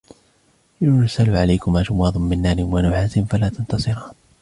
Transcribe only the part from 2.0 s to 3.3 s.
مِّن نَّارٍ وَنُحَاسٌ